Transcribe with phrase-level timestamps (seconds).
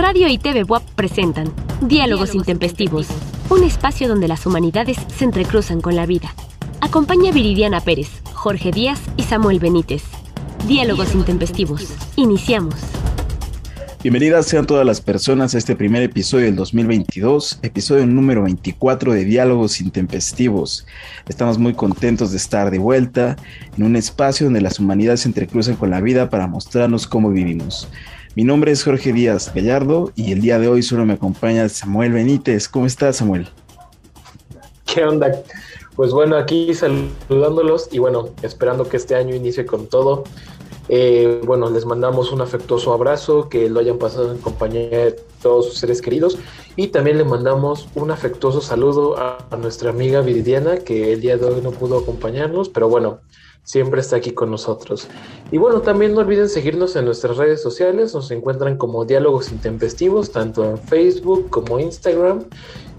[0.00, 3.06] Radio y TV WAP presentan Diálogos Intempestivos,
[3.50, 6.34] un espacio donde las humanidades se entrecruzan con la vida.
[6.80, 10.02] Acompaña Viridiana Pérez, Jorge Díaz y Samuel Benítez.
[10.66, 11.92] Diálogos Intempestivos.
[12.16, 12.76] Iniciamos.
[14.02, 19.26] Bienvenidas sean todas las personas a este primer episodio del 2022, episodio número 24 de
[19.26, 20.86] Diálogos Intempestivos.
[21.28, 23.36] Estamos muy contentos de estar de vuelta
[23.76, 27.90] en un espacio donde las humanidades se entrecruzan con la vida para mostrarnos cómo vivimos.
[28.36, 32.12] Mi nombre es Jorge Díaz Gallardo y el día de hoy solo me acompaña Samuel
[32.12, 32.68] Benítez.
[32.68, 33.48] ¿Cómo estás, Samuel?
[34.86, 35.32] ¿Qué onda?
[35.96, 40.22] Pues bueno, aquí saludándolos y bueno, esperando que este año inicie con todo.
[40.88, 45.66] Eh, bueno, les mandamos un afectuoso abrazo, que lo hayan pasado en compañía de todos
[45.66, 46.38] sus seres queridos
[46.76, 51.36] y también le mandamos un afectuoso saludo a, a nuestra amiga Viridiana, que el día
[51.36, 53.20] de hoy no pudo acompañarnos, pero bueno,
[53.62, 55.06] siempre está aquí con nosotros.
[55.50, 60.32] Y bueno, también no olviden seguirnos en nuestras redes sociales, nos encuentran como Diálogos Intempestivos,
[60.32, 62.44] tanto en Facebook como Instagram.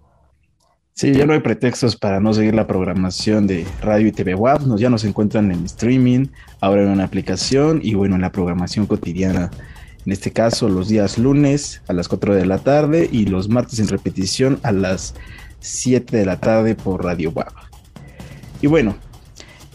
[0.94, 4.62] Sí, ya no hay pretextos para no seguir la programación de Radio y TV WAP,
[4.62, 6.26] nos, ya nos encuentran en streaming,
[6.60, 9.50] ahora en una aplicación y bueno, en la programación cotidiana.
[10.06, 13.78] En este caso, los días lunes a las 4 de la tarde y los martes
[13.78, 15.14] en repetición a las
[15.60, 17.67] 7 de la tarde por Radio WAP.
[18.60, 18.96] Y bueno,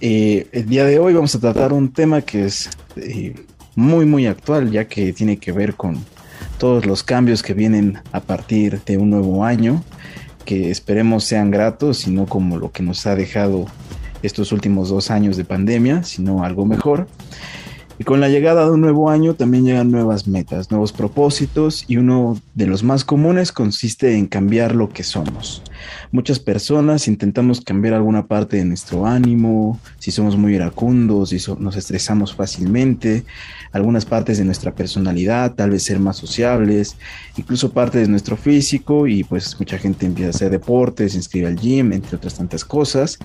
[0.01, 3.33] eh, el día de hoy vamos a tratar un tema que es eh,
[3.75, 6.03] muy, muy actual, ya que tiene que ver con
[6.57, 9.81] todos los cambios que vienen a partir de un nuevo año,
[10.43, 13.67] que esperemos sean gratos y no como lo que nos ha dejado
[14.21, 17.07] estos últimos dos años de pandemia, sino algo mejor.
[17.99, 21.95] Y con la llegada de un nuevo año también llegan nuevas metas, nuevos propósitos y
[21.95, 25.61] uno de los más comunes consiste en cambiar lo que somos.
[26.11, 31.75] Muchas personas intentamos cambiar alguna parte de nuestro ánimo, si somos muy iracundos, si nos
[31.75, 33.23] estresamos fácilmente,
[33.71, 36.95] algunas partes de nuestra personalidad, tal vez ser más sociables,
[37.37, 41.47] incluso parte de nuestro físico y pues mucha gente empieza a hacer deportes, se inscribe
[41.47, 43.17] al gym, entre otras tantas cosas.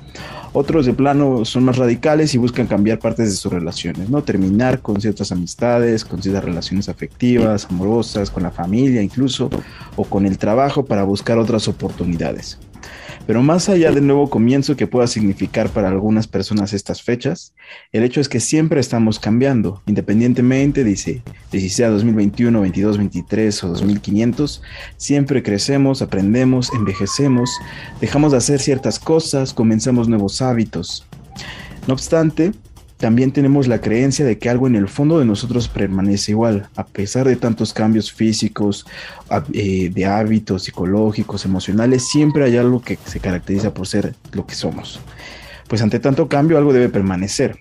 [0.55, 4.23] Otros de plano son más radicales y buscan cambiar partes de sus relaciones, ¿no?
[4.23, 9.51] Terminar con ciertas amistades, con ciertas relaciones afectivas, amorosas, con la familia incluso,
[9.97, 12.47] o con el trabajo para buscar otras oportunidades.
[13.28, 17.53] Pero más allá del nuevo comienzo que pueda significar para algunas personas estas fechas,
[17.93, 21.21] el hecho es que siempre estamos cambiando, independientemente de si,
[21.69, 24.62] sea 2021, 22, 23 o 2500,
[24.97, 27.50] siempre crecemos, aprendemos, envejecemos,
[28.00, 31.06] dejamos de hacer ciertas cosas, comenzamos nuevos hábitos.
[31.87, 32.53] No obstante,
[32.98, 36.84] también tenemos la creencia de que algo en el fondo de nosotros permanece igual, a
[36.84, 38.86] pesar de tantos cambios físicos,
[39.53, 44.56] eh, de hábitos psicológicos, emocionales, siempre hay algo que se caracteriza por ser lo que
[44.56, 45.00] somos.
[45.69, 47.59] Pues ante tanto cambio algo debe permanecer.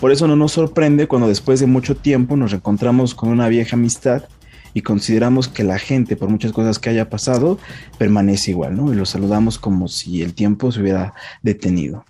[0.00, 3.76] Por eso no nos sorprende cuando después de mucho tiempo nos reencontramos con una vieja
[3.76, 4.24] amistad
[4.72, 7.58] y consideramos que la gente, por muchas cosas que haya pasado,
[7.98, 8.92] permanece igual, ¿no?
[8.92, 12.04] Y lo saludamos como si el tiempo se hubiera detenido.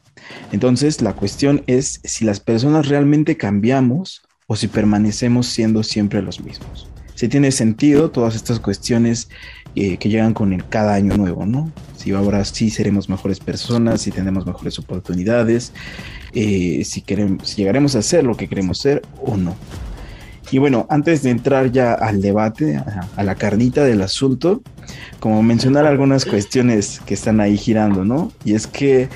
[0.53, 6.41] Entonces, la cuestión es si las personas realmente cambiamos o si permanecemos siendo siempre los
[6.41, 6.89] mismos.
[7.15, 9.29] Si tiene sentido todas estas cuestiones
[9.77, 11.73] eh, que llegan con el cada año nuevo, ¿no?
[11.97, 15.73] Si ahora sí seremos mejores personas, si tenemos mejores oportunidades,
[16.33, 19.57] eh, si, queremos, si llegaremos a ser lo que queremos ser o no.
[20.51, 24.63] Y bueno, antes de entrar ya al debate, a, la carnita del asunto,
[25.19, 28.31] como mencionar algunas cuestiones que están ahí girando, ¿no?
[28.45, 29.09] Y es que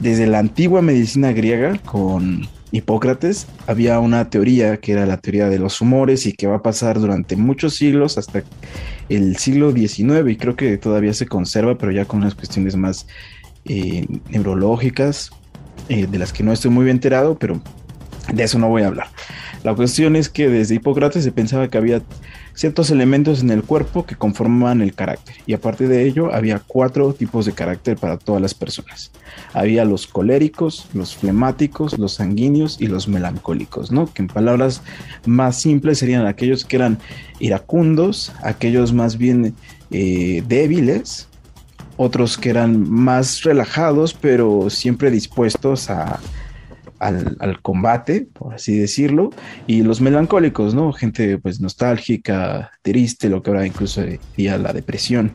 [0.00, 5.58] desde la antigua medicina griega con Hipócrates había una teoría que era la teoría de
[5.58, 8.42] los humores y que va a pasar durante muchos siglos hasta
[9.08, 13.06] el siglo XIX y creo que todavía se conserva, pero ya con unas cuestiones más
[13.64, 15.30] eh, neurológicas
[15.88, 17.62] eh, de las que no estoy muy bien enterado, pero
[18.32, 19.08] de eso no voy a hablar.
[19.64, 22.02] La cuestión es que desde Hipócrates se pensaba que había
[22.54, 27.12] ciertos elementos en el cuerpo que conformaban el carácter y aparte de ello había cuatro
[27.14, 29.10] tipos de carácter para todas las personas.
[29.54, 34.12] Había los coléricos, los flemáticos, los sanguíneos y los melancólicos, ¿no?
[34.12, 34.82] Que en palabras
[35.24, 36.98] más simples serían aquellos que eran
[37.40, 39.54] iracundos, aquellos más bien
[39.90, 41.28] eh, débiles,
[41.96, 46.20] otros que eran más relajados pero siempre dispuestos a
[46.98, 49.30] al, combate, por así decirlo,
[49.66, 50.92] y los melancólicos, ¿no?
[50.92, 54.02] Gente pues nostálgica, triste, lo que ahora incluso
[54.36, 55.32] diría la depresión.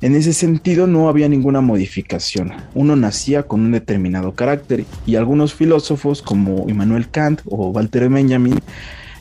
[0.00, 2.52] En ese sentido no había ninguna modificación.
[2.74, 8.58] Uno nacía con un determinado carácter y algunos filósofos como Immanuel Kant o Walter Benjamin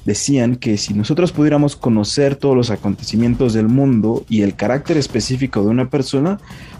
[0.05, 5.61] decían que si nosotros pudiéramos conocer todos los acontecimientos del mundo y el carácter específico
[5.61, 6.39] de una persona,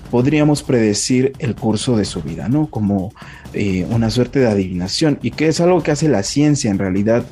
[0.10, 2.68] podríamos predecir el curso de su vida, ¿no?
[2.68, 3.14] Como
[3.54, 7.24] eh, una suerte de adivinación y que es algo que hace la ciencia en realidad.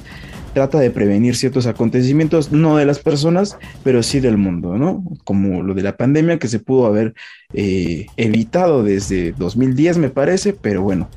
[0.53, 5.03] Trata de prevenir ciertos acontecimientos, no de las personas, pero sí del mundo, ¿no?
[5.23, 7.13] Como lo de la pandemia que se pudo haber
[7.53, 11.07] eh, evitado desde 2010, me parece, pero bueno,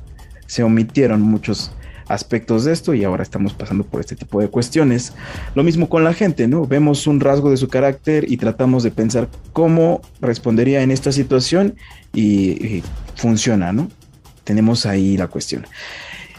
[0.46, 1.72] se omitieron muchos
[2.12, 5.14] aspectos de esto y ahora estamos pasando por este tipo de cuestiones.
[5.54, 6.66] Lo mismo con la gente, ¿no?
[6.66, 11.74] Vemos un rasgo de su carácter y tratamos de pensar cómo respondería en esta situación
[12.12, 12.82] y,
[13.16, 13.88] funciona, ¿no?
[14.44, 15.66] Tenemos ahí la cuestión.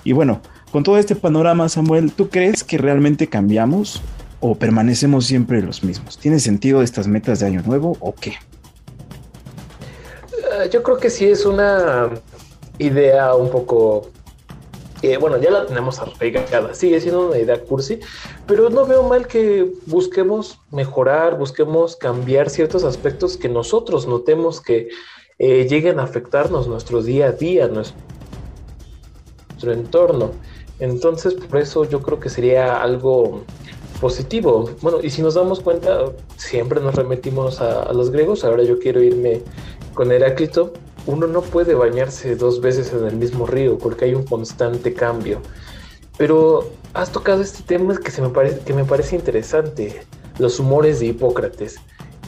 [0.03, 0.41] Y bueno,
[0.71, 4.01] con todo este panorama, Samuel, ¿tú crees que realmente cambiamos
[4.41, 6.19] o permanecemos siempre los mismos?
[6.19, 8.31] ¿Tiene sentido estas metas de año nuevo o qué?
[10.31, 12.09] Eh, yo creo que sí es una
[12.77, 14.11] idea un poco
[15.19, 17.99] bueno, ya la tenemos arraigada, sigue siendo una idea cursi,
[18.47, 24.87] pero no veo mal que busquemos mejorar, busquemos cambiar ciertos aspectos que nosotros notemos que
[25.39, 27.93] eh, lleguen a afectarnos nuestro día a día, nuestro
[29.73, 30.31] entorno.
[30.79, 33.43] Entonces, por eso yo creo que sería algo
[33.99, 34.69] positivo.
[34.81, 36.05] Bueno, y si nos damos cuenta,
[36.37, 39.41] siempre nos remitimos a, a los griegos, ahora yo quiero irme
[39.93, 40.73] con Heráclito,
[41.05, 45.41] uno no puede bañarse dos veces en el mismo río porque hay un constante cambio.
[46.17, 50.03] Pero has tocado este tema que, se me, parece, que me parece interesante,
[50.37, 51.77] los humores de Hipócrates,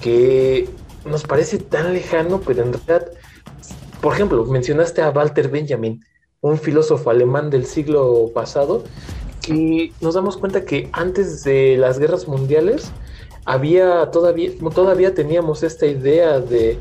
[0.01, 0.67] que
[1.05, 3.11] nos parece tan lejano, pero en realidad,
[4.01, 6.03] por ejemplo, mencionaste a Walter Benjamin,
[6.41, 8.83] un filósofo alemán del siglo pasado,
[9.47, 12.91] y nos damos cuenta que antes de las guerras mundiales
[13.45, 16.79] había todavía, todavía teníamos esta idea de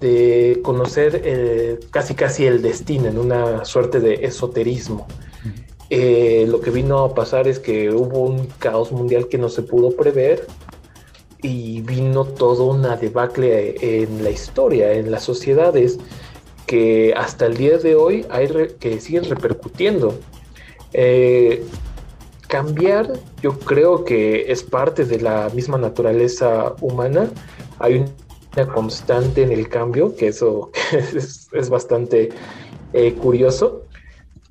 [0.00, 5.06] de conocer casi casi el destino en una suerte de esoterismo.
[5.90, 9.62] Eh, lo que vino a pasar es que hubo un caos mundial que no se
[9.62, 10.46] pudo prever
[11.42, 15.98] y vino toda una debacle en la historia, en las sociedades
[16.66, 18.46] que hasta el día de hoy hay
[18.78, 20.14] que siguen repercutiendo.
[20.92, 21.64] Eh,
[22.46, 23.12] cambiar
[23.42, 27.28] yo creo que es parte de la misma naturaleza humana.
[27.80, 28.12] Hay un
[28.72, 32.30] constante en el cambio, que eso es, bastante
[32.92, 33.86] eh, curioso.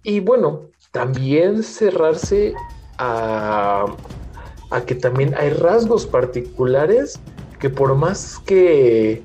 [0.03, 0.61] Y bueno,
[0.91, 2.53] también cerrarse
[2.97, 3.85] a,
[4.71, 7.19] a que también hay rasgos particulares
[7.59, 9.21] que por más que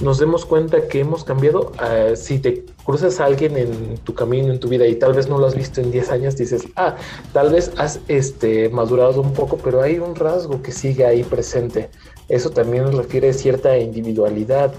[0.00, 4.52] nos demos cuenta que hemos cambiado, eh, si te cruzas a alguien en tu camino,
[4.52, 6.96] en tu vida, y tal vez no lo has visto en 10 años, dices, ah,
[7.32, 11.90] tal vez has este, madurado un poco, pero hay un rasgo que sigue ahí presente.
[12.28, 14.74] Eso también refiere cierta individualidad.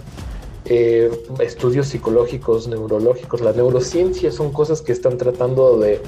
[0.65, 6.01] Eh, estudios psicológicos, neurológicos, la neurociencia son cosas que están tratando de,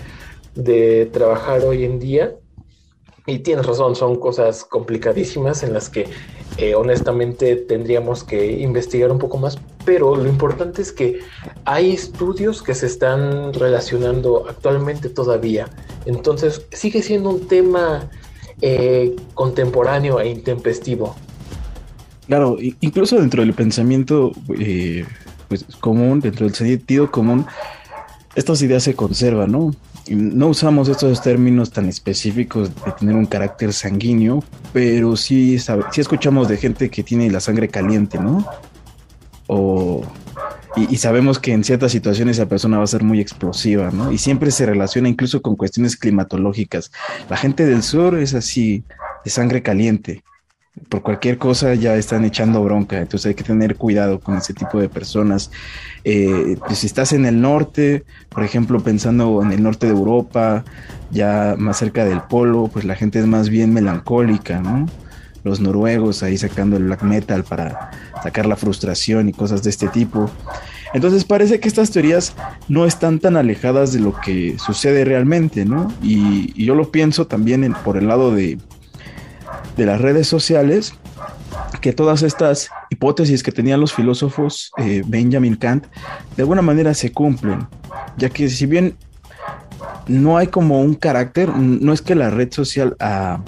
[0.56, 2.36] de trabajar hoy en día.
[3.25, 6.07] Y tienes razón, son cosas complicadísimas en las que
[6.57, 11.19] eh, honestamente tendríamos que investigar un poco más, pero lo importante es que
[11.65, 15.69] hay estudios que se están relacionando actualmente todavía.
[16.06, 18.09] Entonces sigue siendo un tema
[18.62, 21.16] eh, contemporáneo e intempestivo.
[22.26, 25.06] Claro, incluso dentro del pensamiento eh,
[25.47, 27.45] pues, común, dentro del sentido común,
[28.35, 29.76] estas ideas se conservan, ¿no?
[30.09, 35.57] No usamos estos términos tan específicos de tener un carácter sanguíneo, pero sí,
[35.95, 38.45] escuchamos de gente que tiene la sangre caliente, ¿no?
[39.47, 40.04] O,
[40.76, 44.11] y, y, sabemos que en ciertas situaciones esa persona va a ser muy explosiva, ¿no?
[44.11, 46.92] Y siempre se relaciona incluso con cuestiones climatológicas.
[47.30, 48.83] La gente del sur es así,
[49.23, 50.23] de sangre caliente
[50.90, 54.80] por cualquier cosa ya están echando bronca, entonces hay que tener cuidado con ese tipo
[54.80, 55.52] de personas.
[56.04, 60.64] Eh, pues, si estás en el norte, por ejemplo, pensando en el norte de Europa,
[61.12, 64.88] ya más cerca del polo, pues la gente es más bien melancólica, ¿no?
[65.44, 67.92] Los noruegos ahí sacando el black metal para
[68.22, 70.30] sacar la frustración y cosas de este tipo.
[70.94, 72.34] Entonces parece que estas teorías
[72.68, 75.94] no están tan alejadas de lo que sucede realmente, ¿no?
[76.02, 78.57] Y, yo lo pienso también por el lado de,
[79.78, 80.94] de las redes sociales
[81.81, 85.86] que todas estas hipótesis que tenían los filósofos eh, Benjamin Kant
[86.36, 87.68] de alguna manera se cumplen,
[88.18, 88.98] ya que si bien
[90.07, 93.42] no hay como un carácter, no es que la red social a,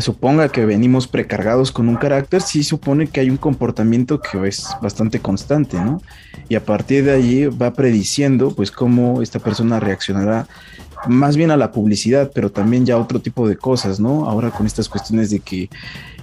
[0.00, 4.66] suponga que venimos precargados con un carácter, sí supone que hay un comportamiento que es
[4.80, 6.00] bastante constante, ¿no?
[6.48, 10.46] Y a partir de allí va prediciendo, pues, cómo esta persona reaccionará
[11.06, 14.28] más bien a la publicidad, pero también ya a otro tipo de cosas, ¿no?
[14.28, 15.68] Ahora con estas cuestiones de que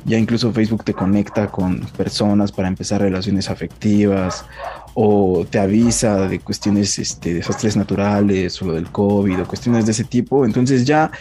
[0.05, 4.45] ya incluso Facebook te conecta con personas para empezar relaciones afectivas
[4.93, 9.93] o te avisa de cuestiones, este, desastres naturales o lo del COVID o cuestiones de
[9.93, 10.45] ese tipo.
[10.45, 11.11] Entonces ya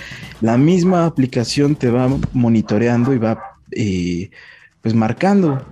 [0.40, 4.30] la misma aplicación te va monitoreando y va eh,
[4.82, 5.62] pues marcando.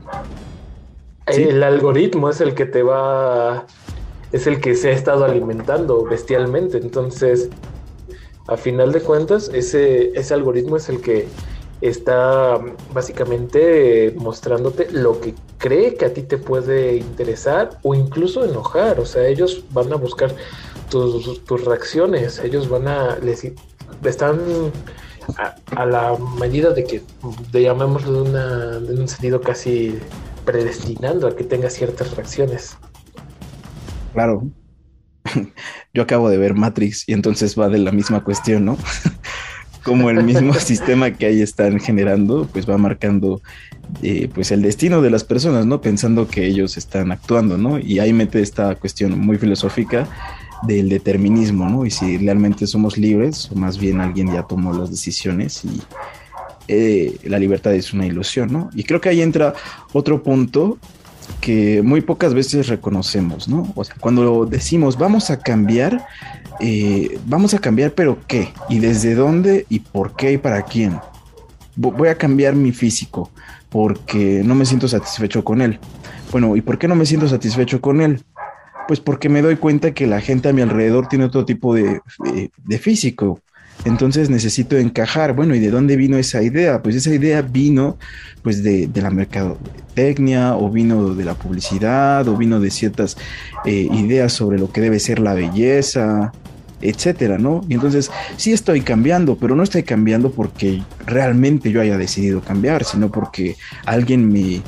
[1.26, 3.66] El algoritmo es el que te va,
[4.32, 6.78] es el que se ha estado alimentando bestialmente.
[6.78, 7.48] Entonces,
[8.48, 11.28] a final de cuentas, ese, ese algoritmo es el que
[11.82, 12.60] está
[12.94, 19.00] básicamente mostrándote lo que cree que a ti te puede interesar o incluso enojar.
[19.00, 20.34] O sea, ellos van a buscar
[20.88, 23.50] tus, reacciones, ellos van a, les,
[24.04, 24.40] están
[25.76, 27.02] a, la medida de que,
[27.50, 29.98] de llamémoslo de, un sentido casi
[30.44, 32.76] predestinando a que tenga ciertas reacciones.
[34.12, 34.48] Claro.
[35.94, 38.78] Yo acabo de ver Matrix y entonces va de la misma cuestión, ¿no?
[39.82, 43.42] como el mismo sistema que ahí están generando, pues va marcando
[44.02, 45.80] eh, pues el destino de las personas, ¿no?
[45.80, 47.78] Pensando que ellos están actuando, ¿no?
[47.78, 50.08] Y ahí mete esta cuestión muy filosófica
[50.62, 51.84] del determinismo, ¿no?
[51.84, 55.82] Y si realmente somos libres, o más bien alguien ya tomó las decisiones y
[56.68, 58.70] eh, la libertad es una ilusión, ¿no?
[58.74, 59.54] Y creo que ahí entra
[59.92, 60.78] otro punto
[61.40, 63.72] que muy pocas veces reconocemos, ¿no?
[63.74, 66.06] O sea, cuando decimos vamos a cambiar,
[66.60, 68.52] eh, vamos a cambiar, pero ¿qué?
[68.68, 69.66] ¿Y desde dónde?
[69.68, 70.32] ¿Y por qué?
[70.32, 70.98] ¿Y para quién?
[71.74, 73.30] Voy a cambiar mi físico
[73.70, 75.78] porque no me siento satisfecho con él.
[76.30, 78.22] Bueno, ¿y por qué no me siento satisfecho con él?
[78.86, 82.00] Pues porque me doy cuenta que la gente a mi alrededor tiene otro tipo de,
[82.64, 83.40] de físico.
[83.84, 85.34] Entonces necesito encajar.
[85.34, 86.82] Bueno, ¿y de dónde vino esa idea?
[86.82, 87.98] Pues esa idea vino
[88.42, 93.16] pues de, la mercadotecnia o vino de la publicidad o vino de ciertas
[93.64, 96.32] eh, ideas sobre lo que debe ser la belleza,
[96.80, 97.64] etcétera, ¿no?
[97.68, 102.84] Y entonces sí estoy cambiando, pero no estoy cambiando porque realmente yo haya decidido cambiar,
[102.84, 104.60] sino porque alguien me,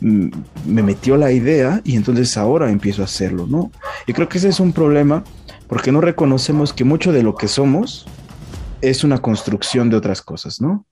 [0.00, 3.70] me metió la idea y entonces ahora empiezo a hacerlo, ¿no?
[4.06, 5.24] Y creo que ese es un problema
[5.66, 8.06] porque no reconocemos que mucho de lo que somos
[8.80, 10.84] es una construcción de otras cosas, ¿no?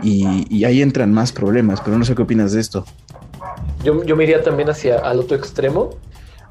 [0.00, 2.84] Y, ahí entran más problemas, pero no sé qué opinas de esto.
[3.84, 5.90] Yo, yo me iría también hacia el otro extremo,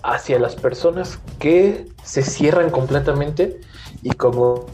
[0.02, 3.60] hacia las personas que se cierran completamente
[4.02, 4.66] y como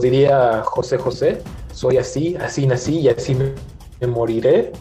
[0.00, 1.42] diría José José,
[1.72, 3.52] soy así, así nací y así me,
[4.06, 4.72] moriré,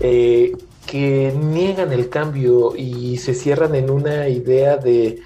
[0.00, 0.52] eh,
[0.86, 5.20] que niegan el cambio y se cierran en una idea de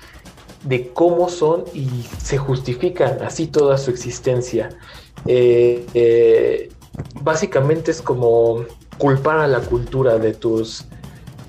[0.64, 4.70] de cómo son y se justifican así toda su existencia.
[5.26, 6.70] Eh, eh,
[7.22, 8.64] básicamente es como
[8.98, 10.84] culpar a la cultura de tus,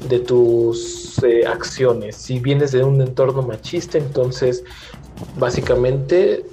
[0.08, 2.16] de tus eh, acciones.
[2.16, 4.64] Si vienes de un entorno machista, entonces
[5.38, 6.46] básicamente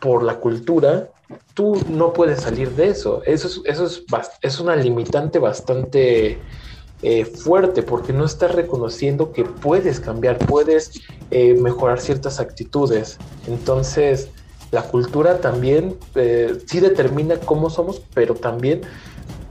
[0.00, 1.08] por la cultura
[1.54, 3.22] tú no puedes salir de eso.
[3.24, 4.04] Eso es, eso es,
[4.42, 6.38] es una limitante bastante
[7.02, 11.00] eh, fuerte porque no estás reconociendo que puedes cambiar, puedes
[11.30, 13.18] eh, mejorar ciertas actitudes.
[13.46, 14.30] Entonces,
[14.72, 18.80] la cultura también eh, sí determina cómo somos, pero también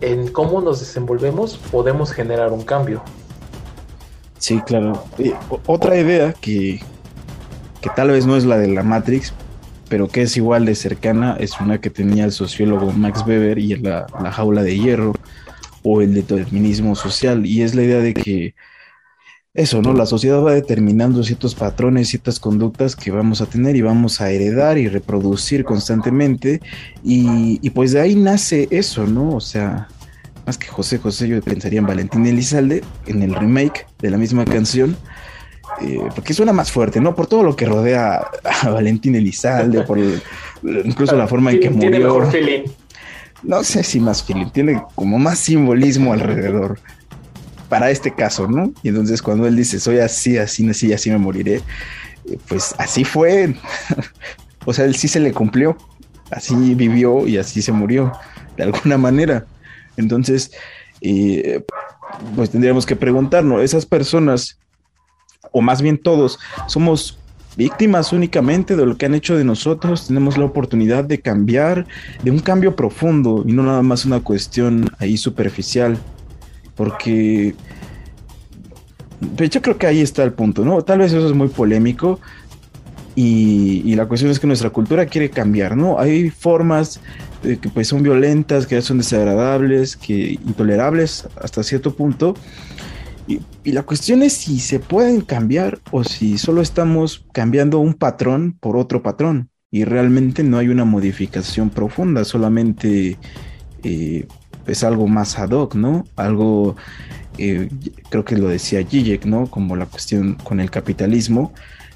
[0.01, 3.01] en cómo nos desenvolvemos podemos generar un cambio.
[4.39, 5.03] Sí, claro.
[5.65, 6.81] otra idea que,
[7.81, 9.33] que tal vez no es la de la Matrix,
[9.89, 13.75] pero que es igual de cercana, es una que tenía el sociólogo Max Weber y
[13.77, 15.13] la, la jaula de hierro,
[15.89, 17.45] o el determinismo social.
[17.45, 18.55] Y es la idea de que
[19.53, 19.93] eso, ¿no?
[19.93, 24.29] La sociedad va determinando ciertos patrones, ciertas conductas que vamos a tener y vamos a
[24.29, 26.61] heredar y reproducir constantemente.
[27.03, 29.35] Y, pues de ahí nace eso, ¿no?
[29.35, 29.87] O sea,
[30.45, 34.43] más que José José, yo pensaría en Valentín Elizalde, en el remake de la misma
[34.45, 34.97] canción.
[35.81, 37.15] Eh, porque suena más fuerte, ¿no?
[37.15, 39.99] Por todo lo que rodea a Valentín Elizalde, por
[40.83, 42.29] incluso la forma en que murió
[43.47, 46.79] no sé si más feeling, tiene como más simbolismo alrededor
[47.69, 48.73] para este caso, ¿no?
[48.83, 51.61] Y entonces cuando él dice, soy así, así, así, así me moriré,
[52.25, 53.55] eh, pues así fue.
[54.65, 55.77] o sea, él sí se le cumplió,
[56.29, 58.11] así vivió y así se murió,
[58.57, 59.45] de alguna manera.
[59.95, 60.51] Entonces,
[60.99, 61.63] eh,
[62.35, 64.59] pues tendríamos que preguntarnos, esas personas,
[65.53, 66.37] o más bien todos,
[66.67, 67.17] somos
[67.57, 71.87] víctimas únicamente de lo que han hecho de nosotros, tenemos la oportunidad de cambiar,
[72.23, 75.97] de un cambio profundo y no nada más una cuestión ahí superficial,
[76.75, 77.55] porque
[79.35, 80.83] pues, yo creo que ahí está el punto, ¿no?
[80.83, 82.19] Tal vez eso es muy polémico
[83.15, 85.99] y, la cuestión es que nuestra cultura quiere cambiar, ¿no?
[85.99, 86.99] Hay formas
[87.41, 92.35] que pues son violentas, que son desagradables, que intolerables hasta cierto punto.
[93.27, 98.57] Y, la cuestión es si se pueden cambiar o si solo estamos cambiando un patrón
[98.59, 103.17] por otro patrón y realmente no hay una modificación profunda, solamente
[103.83, 104.25] eh,
[104.65, 106.05] es algo más ad hoc, ¿no?
[106.15, 106.77] Algo,
[107.37, 107.69] eh,
[108.09, 109.47] creo que lo decía Zizek, ¿no?
[109.47, 111.53] Como la cuestión con el capitalismo.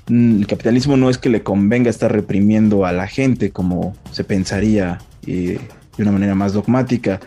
[0.08, 4.24] Mm, el capitalismo no es que le convenga estar reprimiendo a la gente como se
[4.26, 5.60] pensaría eh,
[5.98, 7.20] de una manera más dogmática,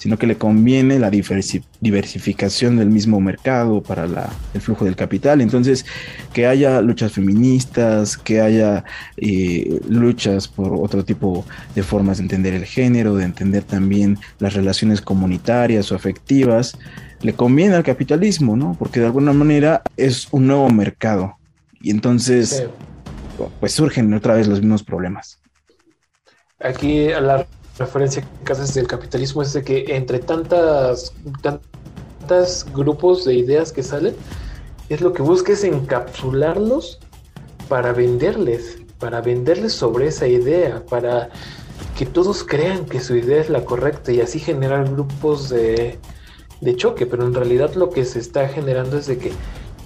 [0.00, 4.06] sino que le conviene la diversificación del mismo mercado para
[4.54, 5.42] el flujo del capital.
[5.42, 5.84] Entonces,
[6.32, 8.82] que haya luchas feministas, que haya
[9.18, 14.54] eh, luchas por otro tipo de formas de entender el género, de entender también las
[14.54, 16.78] relaciones comunitarias o afectivas,
[17.20, 18.74] le conviene al capitalismo, ¿no?
[18.78, 21.36] Porque de alguna manera es un nuevo mercado.
[21.78, 22.64] Y entonces,
[23.60, 25.42] pues surgen otra vez los mismos problemas.
[26.58, 27.46] Aquí la
[27.80, 33.82] referencia que haces del capitalismo es de que entre tantas, tantas grupos de ideas que
[33.82, 34.14] salen,
[34.88, 37.00] es lo que busca es encapsularlos
[37.68, 41.30] para venderles, para venderles sobre esa idea, para
[41.96, 45.98] que todos crean que su idea es la correcta y así generar grupos de,
[46.60, 49.32] de choque, pero en realidad lo que se está generando es de que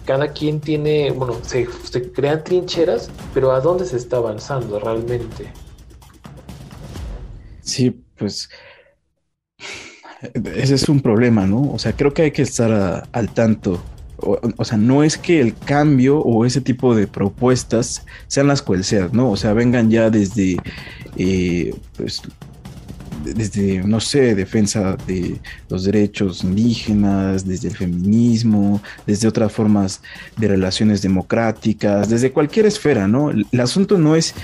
[0.04, 5.52] cada quien tiene, bueno, se, se crean trincheras, pero ¿a dónde se está avanzando realmente?
[7.64, 8.49] Sí, pues
[10.54, 11.73] ese es un problema, ¿no?
[11.73, 13.83] O sea, creo que hay que estar al tanto.
[14.16, 18.87] O, sea, no es que el cambio o ese tipo de propuestas sean las cuales
[18.87, 19.30] sean, ¿no?
[19.30, 20.56] O sea, vengan ya desde,
[21.18, 22.23] eh, pues,
[23.23, 30.00] desde, no sé, defensa de los derechos indígenas, desde el feminismo, desde otras formas
[30.38, 33.30] de relaciones democráticas, desde cualquier esfera, ¿no?
[33.30, 34.35] El asunto no es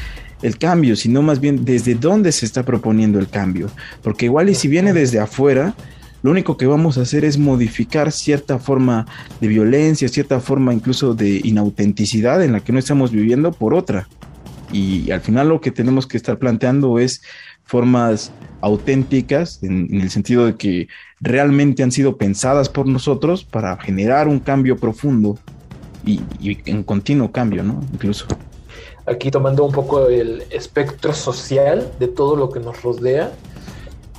[0.43, 3.71] el cambio, sino más bien desde dónde se está proponiendo el cambio.
[4.03, 5.75] Porque igual y si viene desde afuera,
[6.23, 9.07] lo único que vamos a hacer es modificar cierta forma
[9.41, 14.09] de violencia, cierta forma incluso de inautenticidad en la que no estamos viviendo por otra.
[14.73, 17.23] Y al final lo que tenemos que estar planteando es
[17.65, 20.89] formas auténticas en, el sentido de que
[21.21, 25.39] realmente han sido pensadas por nosotros para generar un cambio profundo
[26.05, 27.81] y, y en continuo cambio, ¿no?
[27.93, 28.27] Incluso
[29.07, 33.33] aquí tomando un poco el espectro social de todo lo que nos rodea,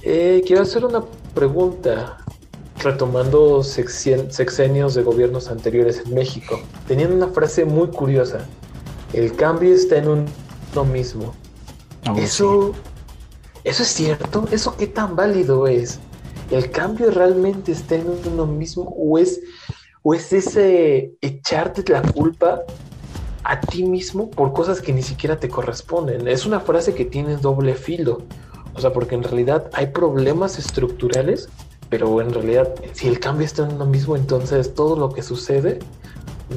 [0.04, 2.18] eh, quiero hacer una pregunta
[2.84, 6.60] retomando sexenios de gobiernos anteriores en México.
[6.88, 8.48] Tenían una frase muy curiosa.
[9.14, 11.34] El cambio está en uno mismo.
[12.06, 12.74] Ah, eso,
[13.64, 14.48] eso es cierto.
[14.52, 16.00] ¿Eso qué tan válido es?
[16.50, 19.40] ¿El cambio realmente está en uno mismo o es,
[20.02, 22.62] o es ese echarte la culpa
[23.52, 26.26] a ti mismo por cosas que ni siquiera te corresponden.
[26.26, 28.20] Es una frase que tiene doble filo.
[28.74, 31.50] O sea, porque en realidad hay problemas estructurales,
[31.90, 35.80] pero en realidad si el cambio está en uno mismo, entonces todo lo que sucede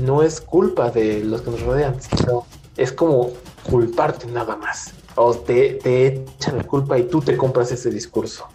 [0.05, 3.33] no es culpa de los que nos rodean, sino es como
[3.69, 4.95] culparte nada más.
[5.17, 8.47] O te, te echan la culpa y tú te compras ese discurso.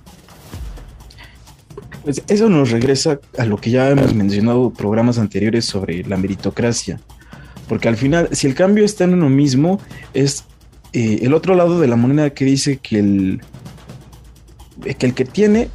[2.05, 7.01] Pues eso nos regresa a lo que ya hemos mencionado programas anteriores sobre la meritocracia.
[7.69, 9.79] Porque al final, si el cambio está en uno mismo,
[10.13, 10.43] es
[10.91, 13.41] eh, el otro lado de la moneda que dice que el,
[14.97, 15.69] que el que tiene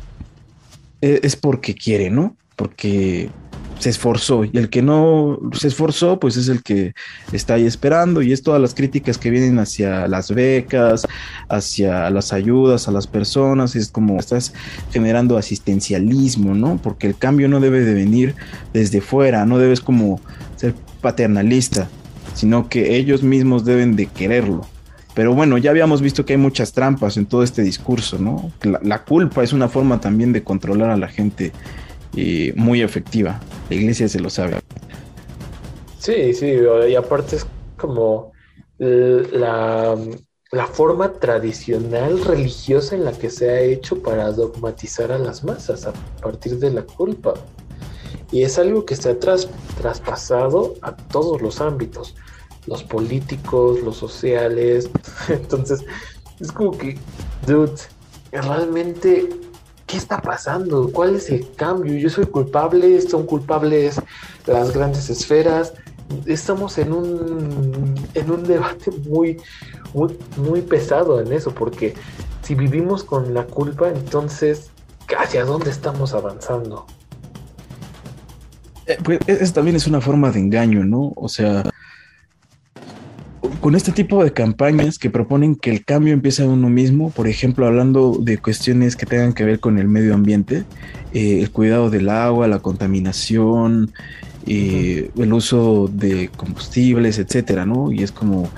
[1.00, 2.37] eh, es porque quiere, ¿no?
[2.57, 3.30] Porque
[3.78, 6.94] se esforzó y el que no se esforzó pues es el que
[7.33, 11.07] está ahí esperando y es todas las críticas que vienen hacia las becas,
[11.48, 14.54] hacia las ayudas a las personas, es como estás
[14.90, 16.78] generando asistencialismo, ¿no?
[16.83, 18.35] Porque el cambio no debe de venir
[18.72, 20.20] desde fuera, no debes como
[20.56, 21.88] ser paternalista,
[22.34, 24.66] sino que ellos mismos deben de quererlo.
[25.14, 28.50] Pero bueno, ya habíamos visto que hay muchas trampas en todo este discurso, ¿no?
[28.82, 31.52] La, culpa es una forma también de controlar a la gente
[32.16, 33.40] eh, muy efectiva.
[33.70, 34.58] La iglesia se lo sabe.
[35.98, 36.56] Sí, sí,
[36.88, 38.32] y aparte es como
[38.78, 39.96] la,
[40.54, 45.86] la forma tradicional religiosa en la que se ha hecho para dogmatizar a las masas
[45.86, 47.34] a partir de la culpa.
[48.35, 52.16] Y es algo que se ha traspasado a todos los ámbitos,
[52.66, 54.90] los políticos, los sociales.
[55.29, 55.85] Entonces,
[56.40, 56.99] es como que,
[57.47, 57.81] dude,
[58.33, 59.29] realmente,
[59.87, 60.90] ¿qué está pasando?
[60.92, 61.94] ¿Cuál es el cambio?
[61.94, 64.01] Yo soy culpable, son culpables
[64.47, 65.73] las grandes esferas.
[66.27, 69.40] Estamos en un, en un debate muy,
[70.38, 71.94] muy pesado en eso, porque
[72.42, 74.73] si vivimos con la culpa, entonces,
[75.16, 76.85] ¿hacia dónde estamos avanzando?
[78.87, 81.12] Eh, pues eso también es una forma de engaño, ¿no?
[81.16, 81.64] O sea,
[83.61, 87.29] con este tipo de campañas que proponen que el cambio empieza en uno mismo, por
[87.29, 90.64] ejemplo, hablando de cuestiones que tengan que ver con el medio ambiente,
[91.12, 93.92] eh, el cuidado del agua, la contaminación,
[94.47, 97.90] eh, el uso de combustibles, etcétera, ¿no?
[97.92, 98.51] Y es como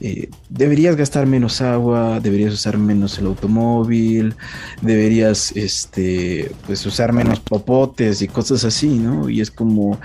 [0.00, 4.34] eh, deberías gastar menos agua, deberías usar menos el automóvil,
[4.80, 9.28] deberías este, pues usar menos popotes y cosas así, ¿no?
[9.28, 9.98] Y es como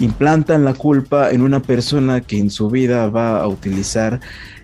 [0.00, 4.20] implantan la culpa en una persona que en su vida va a utilizar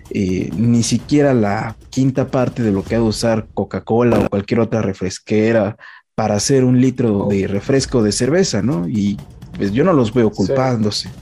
[0.09, 4.59] eh, ni siquiera la quinta parte de lo que ha de usar Coca-Cola o cualquier
[4.59, 5.77] otra refresquera
[6.15, 8.87] para hacer un litro de refresco de cerveza, ¿no?
[8.87, 9.17] Y
[9.57, 11.07] pues yo no los veo culpándose.
[11.09, 11.15] Sí,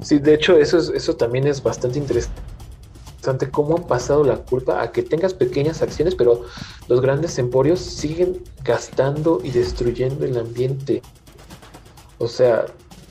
[0.00, 2.34] de hecho, eso, es, eso también es bastante interesante.
[3.50, 6.42] Cómo han pasado la culpa a que tengas pequeñas acciones, pero
[6.86, 11.02] los grandes emporios siguen gastando y destruyendo el ambiente.
[12.18, 12.66] O sea,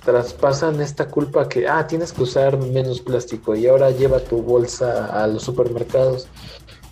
[0.05, 5.07] traspasan esta culpa que, ah, tienes que usar menos plástico y ahora lleva tu bolsa
[5.07, 6.27] a los supermercados.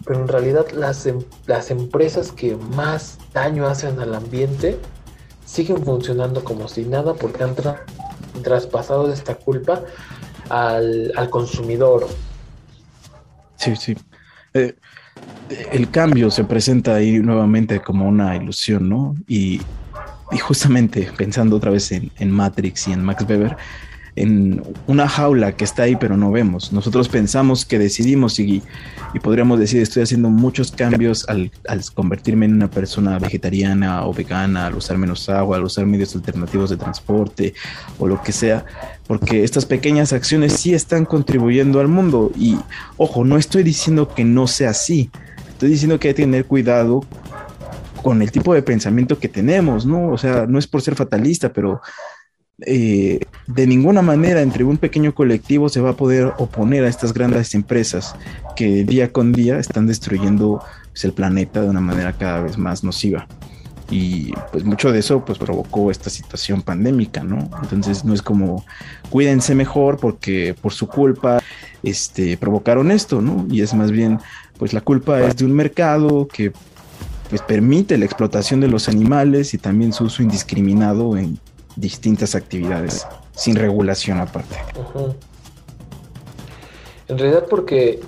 [0.06, 4.78] Pero en realidad las, em, las empresas que más daño hacen al ambiente
[5.46, 7.56] siguen funcionando como si nada porque han
[8.42, 9.82] traspasado de esta culpa
[10.50, 12.08] al, consumidor.
[13.58, 13.96] Sí, sí.
[14.54, 14.76] Eh,
[15.72, 19.16] el cambio se presenta ahí nuevamente como una ilusión, ¿no?
[19.28, 19.62] Y,
[20.42, 23.56] justamente pensando otra vez en, en, Matrix y en Max Weber,
[24.16, 26.72] en una jaula que está ahí pero no vemos.
[26.72, 28.62] Nosotros pensamos que decidimos y,
[29.14, 34.14] y podríamos decir estoy haciendo muchos cambios al, al, convertirme en una persona vegetariana o
[34.14, 37.54] vegana, al usar menos agua, al usar medios alternativos de transporte
[37.98, 38.66] o lo que sea,
[39.08, 42.58] porque estas pequeñas acciones sí están contribuyendo al mundo y
[42.98, 45.10] ojo, no estoy diciendo que no sea así,
[45.50, 47.02] estoy diciendo que hay que tener cuidado
[48.04, 50.10] con el tipo de pensamiento que tenemos, ¿no?
[50.10, 51.82] O sea, no es por ser fatalista, pero
[52.62, 57.14] eh, de ninguna manera entre un pequeño colectivo se va a poder oponer a estas
[57.14, 58.16] grandes empresas
[58.56, 62.84] que día con día están destruyendo pues, el planeta de una manera cada vez más
[62.84, 63.28] nociva.
[63.90, 67.50] Y pues mucho de eso pues provocó esta situación pandémica, ¿no?
[67.62, 68.64] Entonces no es como
[69.10, 71.42] cuídense mejor porque por su culpa
[71.84, 73.46] este, provocaron esto, ¿no?
[73.50, 74.20] Y es más bien
[74.58, 76.54] pues la culpa es de un mercado que
[77.30, 81.40] pues permite la explotación de los animales y también su uso indiscriminado en
[81.76, 84.56] distintas actividades sin regulación aparte.
[87.08, 88.00] En realidad porque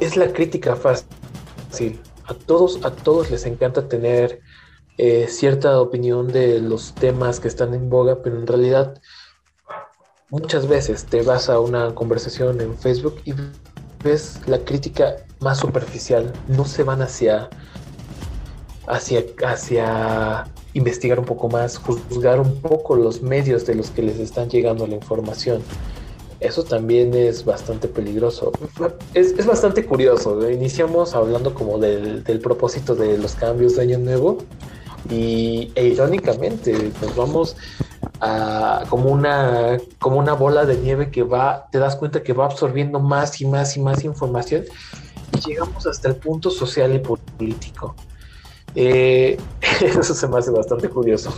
[0.00, 2.00] es la crítica fácil.
[2.26, 4.40] A todos, a todos les encanta tener
[4.96, 9.00] eh, cierta opinión de los temas que están en boga, pero en realidad
[10.30, 13.34] muchas veces te vas a una conversación en Facebook y
[14.02, 16.32] ves la crítica más superficial.
[16.48, 17.50] No se van hacia
[18.86, 24.18] hacia, hacia investigar un poco más, juzgar un poco los medios de los que les
[24.18, 25.62] están llegando la información.
[26.40, 28.52] Eso también es bastante peligroso.
[29.14, 30.50] Es, bastante curioso.
[30.50, 34.38] Iniciamos hablando como del, propósito de los cambios de Año Nuevo
[35.08, 37.56] y e irónicamente nos vamos
[38.20, 42.46] a como una como una bola de nieve que va te das cuenta que va
[42.46, 44.64] absorbiendo más y más y más información
[45.32, 47.94] y llegamos hasta el punto social y político
[48.74, 49.36] eh,
[49.98, 51.34] eso se me hace bastante curioso.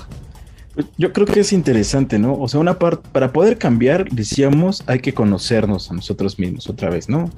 [0.98, 2.34] Yo creo que es interesante, ¿no?
[2.38, 6.90] O sea, una parte, para poder cambiar, decíamos, hay que conocernos a nosotros mismos otra
[6.90, 7.30] vez, ¿no?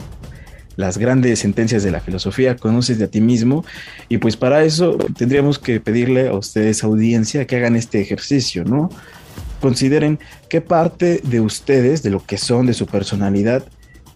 [0.75, 3.65] Las grandes sentencias de la filosofía, conoces de a ti mismo,
[4.09, 8.89] y pues para eso tendríamos que pedirle a ustedes, audiencia, que hagan este ejercicio, ¿no?
[9.61, 13.65] Consideren qué parte de ustedes, de lo que son, de su personalidad,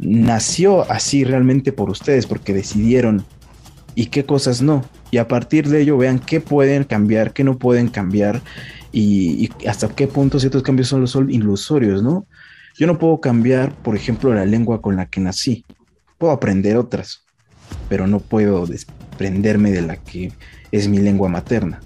[0.00, 3.24] nació así realmente por ustedes, porque decidieron
[3.94, 4.84] y qué cosas no.
[5.10, 8.42] Y a partir de ello vean qué pueden cambiar, qué no pueden cambiar
[8.92, 12.26] y, hasta qué punto ciertos cambios son, los ilusorios, ¿no?
[12.78, 15.64] Yo no puedo cambiar, por ejemplo, la lengua con la que nací.
[16.18, 17.24] Puedo aprender otras,
[17.88, 20.32] pero no puedo desprenderme de la que
[20.70, 21.80] es mi lengua materna.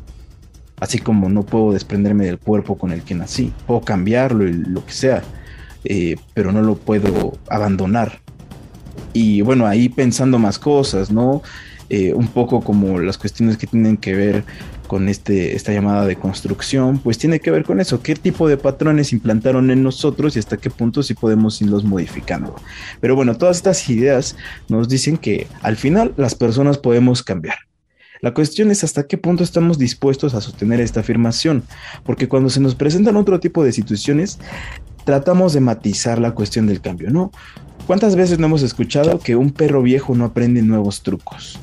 [0.79, 3.53] Así como no puedo desprenderme del cuerpo con el que nací.
[3.67, 5.23] Puedo cambiarlo y lo que sea,
[5.85, 8.21] eh, pero no lo puedo abandonar.
[9.13, 11.43] Y bueno, ahí pensando más cosas, ¿no?
[11.89, 14.45] Eh, un poco como las cuestiones que tienen que ver
[14.89, 18.57] con este, esta llamada de construcción, pues tiene que ver con eso, qué tipo de
[18.57, 22.57] patrones implantaron en nosotros y hasta qué punto sí podemos irlos modificando.
[23.01, 24.37] Pero bueno, todas estas ideas
[24.69, 27.57] nos dicen que al final las personas podemos cambiar.
[28.21, 31.63] La cuestión es hasta qué punto estamos dispuestos a sostener esta afirmación,
[32.03, 34.39] porque cuando se nos presentan otro tipo de situaciones,
[35.05, 37.31] tratamos de matizar la cuestión del cambio, ¿no?
[37.87, 41.59] ¿Cuántas veces no hemos escuchado que un perro viejo no aprende nuevos trucos?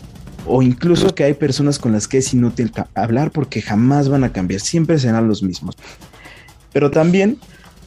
[0.46, 4.34] o incluso que hay personas con las que es inútil hablar porque jamás van a
[4.34, 5.78] cambiar, siempre serán los mismos.
[6.74, 7.38] Pero también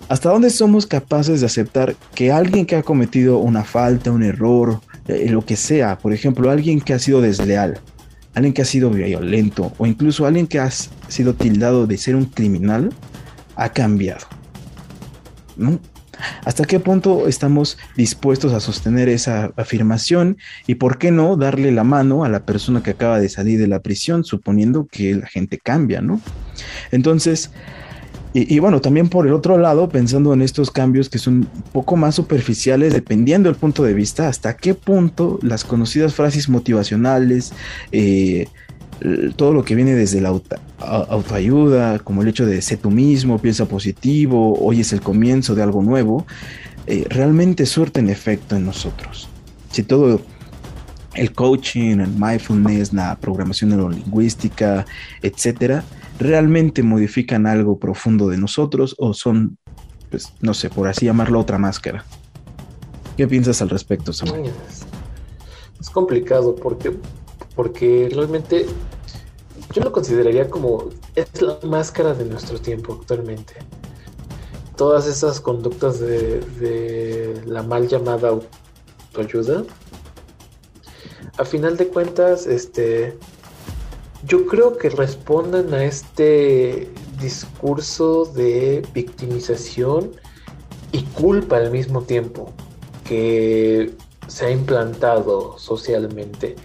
[0.08, 4.80] ¿Hasta dónde somos capaces de aceptar que alguien que ha cometido una falta, un error,
[5.08, 7.80] eh, lo que sea, por ejemplo, alguien que ha sido desleal,
[8.32, 12.26] alguien que ha sido violento o incluso alguien que ha sido tildado de ser un
[12.26, 12.90] criminal,
[13.56, 14.26] ha cambiado?
[15.56, 15.80] ¿No?
[16.44, 21.84] ¿Hasta qué punto estamos dispuestos a sostener esa afirmación y por qué no darle la
[21.84, 25.58] mano a la persona que acaba de salir de la prisión, suponiendo que la gente
[25.58, 26.20] cambia, ¿no?
[26.90, 27.50] Entonces,
[28.38, 31.96] y, bueno, también por el otro lado, pensando en estos cambios que son un poco
[31.96, 37.54] más superficiales, dependiendo del punto de vista, hasta qué punto las conocidas frases motivacionales,
[37.92, 38.48] eh,
[39.36, 40.28] todo lo que viene desde la
[40.78, 45.62] autoayuda, como el hecho de ser tú mismo, piensa positivo, hoy es el comienzo de
[45.62, 46.26] algo nuevo,
[46.86, 49.28] eh, realmente surten efecto en nosotros.
[49.70, 50.20] Si todo
[51.14, 54.86] el coaching, el mindfulness, la programación neurolingüística,
[55.22, 55.84] etcétera,
[56.18, 59.58] realmente modifican algo profundo de nosotros o son,
[60.10, 62.04] pues, no sé, por así llamarlo, otra máscara.
[63.16, 64.50] ¿Qué piensas al respecto, Samuel?
[65.80, 66.92] Es complicado porque,
[67.56, 68.66] porque realmente
[69.72, 73.54] yo lo consideraría como es la máscara de nuestro tiempo actualmente.
[74.76, 79.64] Todas esas conductas de, de la mal llamada autoayuda,
[81.38, 83.18] a final de cuentas, este,
[84.26, 86.90] yo creo que responden a este
[87.20, 90.12] discurso de victimización
[90.92, 92.52] y culpa al mismo tiempo
[93.04, 93.92] que
[94.28, 96.56] se ha implantado socialmente.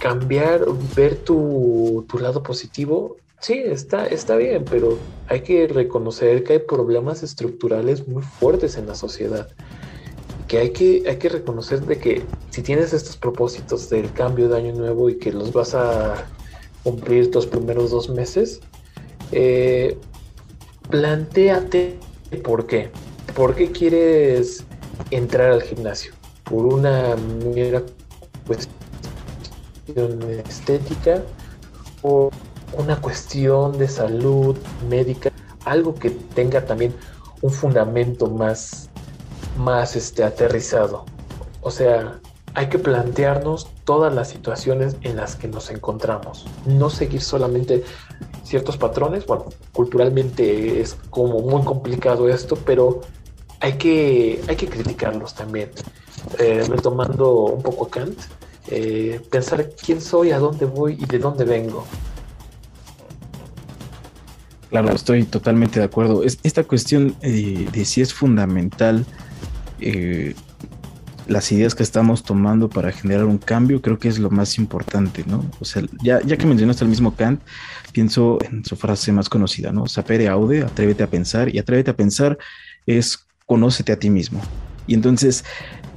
[0.00, 0.64] Cambiar,
[0.96, 7.22] ver tu, lado positivo, sí, está, está bien, pero hay que reconocer que hay problemas
[7.22, 9.48] estructurales muy fuertes en la sociedad
[10.50, 14.56] que hay que, hay que reconocer de que si tienes estos propósitos del cambio de
[14.56, 16.26] año nuevo y que los vas a
[16.82, 18.60] cumplir tus primeros dos meses,
[19.30, 19.96] eh,
[20.90, 21.98] planteate
[22.42, 22.90] por qué.
[23.36, 24.64] ¿Por qué quieres
[25.12, 26.12] entrar al gimnasio?
[26.42, 27.14] ¿Por una
[27.54, 27.84] mera
[28.44, 28.74] cuestión
[30.46, 31.22] estética
[32.02, 32.30] o
[32.76, 34.56] una cuestión de salud
[34.88, 35.30] médica?
[35.64, 36.94] Algo que tenga también
[37.42, 38.88] un fundamento más,
[39.58, 41.04] más este, aterrizado.
[41.62, 42.20] O sea,
[42.54, 47.84] hay que plantearnos todas las situaciones en las que nos encontramos, no seguir solamente
[48.44, 49.26] ciertos patrones.
[49.26, 53.00] Bueno, culturalmente es como muy complicado esto, pero
[53.60, 55.70] hay que, hay que criticarlos también.
[56.38, 58.18] Eh, retomando un poco Kant,
[58.70, 61.86] eh, pensar quién soy, a dónde voy y de dónde vengo.
[64.70, 66.22] Claro, estoy totalmente de acuerdo.
[66.22, 69.04] esta cuestión eh, de si es fundamental
[69.80, 70.34] eh,
[71.26, 75.24] las ideas que estamos tomando para generar un cambio, creo que es lo más importante,
[75.26, 75.44] ¿no?
[75.60, 77.40] O sea, ya, que mencionaste el mismo Kant,
[77.92, 79.86] pienso en su frase más conocida, ¿no?
[79.86, 82.38] Sapere aude, atrévete a pensar, y atrévete a pensar
[82.86, 84.40] es conócete a ti mismo.
[84.90, 85.44] Y entonces,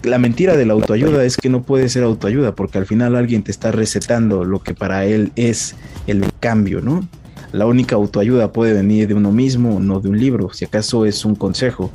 [0.04, 3.42] la mentira de la autoayuda es que no puede ser autoayuda, porque al final alguien
[3.42, 5.76] te está recetando lo que para él es
[6.06, 7.08] el cambio, ¿no?
[7.54, 11.26] La única autoayuda puede venir de uno mismo, no de un libro, si acaso es
[11.26, 11.92] un consejo.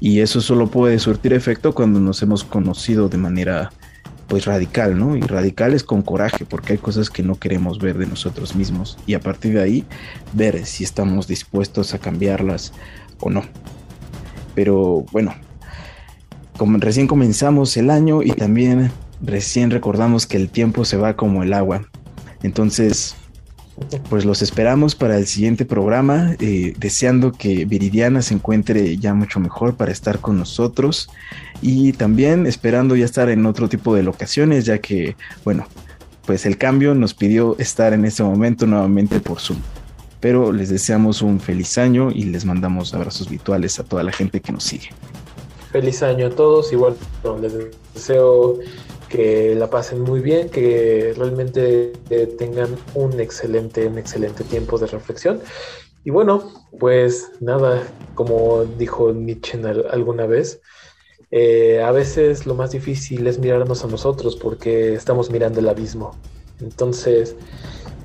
[0.00, 3.70] Y eso solo puede surtir efecto cuando nos hemos conocido de manera
[4.26, 5.16] pues radical, ¿no?
[5.16, 8.96] Y radical es con coraje, porque hay cosas que no queremos ver de nosotros mismos.
[9.06, 9.84] Y a partir de ahí,
[10.32, 12.72] ver si estamos dispuestos a cambiarlas
[13.20, 13.42] o no.
[14.54, 15.34] Pero bueno,
[16.78, 18.90] recién comenzamos el año y también
[19.20, 21.88] recién recordamos que el tiempo se va como el agua.
[22.42, 23.16] Entonces,
[24.08, 29.40] pues los esperamos para el siguiente programa, eh, deseando que Viridiana se encuentre ya mucho
[29.40, 31.08] mejor para estar con nosotros
[31.62, 35.66] y también esperando ya estar en otro tipo de locaciones, ya que, bueno,
[36.26, 39.60] pues el cambio nos pidió estar en este momento nuevamente por Zoom.
[40.20, 44.40] Pero les deseamos un feliz año y les mandamos abrazos virtuales a toda la gente
[44.40, 44.88] que nos sigue.
[45.70, 46.96] Feliz año a todos bueno,
[47.40, 47.52] les
[47.94, 48.58] deseo
[49.08, 54.86] que la pasen muy bien, que realmente eh, tengan un excelente, un excelente tiempo de
[54.86, 55.40] reflexión.
[56.04, 57.82] Y bueno, pues nada,
[58.14, 60.60] como dijo Nietzsche alguna vez,
[61.30, 66.12] eh, a veces lo más difícil es mirarnos a nosotros porque estamos mirando el abismo.
[66.60, 67.36] Entonces,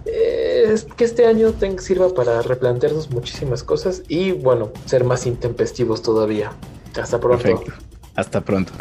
[0.06, 6.52] eh, que este año sirva para replantearnos muchísimas cosas y bueno, ser más intempestivos todavía.
[7.02, 7.64] Hasta pronto.
[8.16, 8.72] Hasta pronto.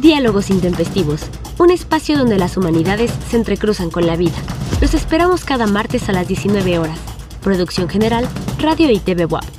[0.00, 1.22] Diálogos Intempestivos,
[1.58, 4.36] un espacio donde las humanidades se entrecruzan con la vida.
[4.80, 6.98] Los esperamos cada martes a las 19 horas.
[7.42, 8.28] Producción general,
[8.60, 9.57] Radio y TV WAP.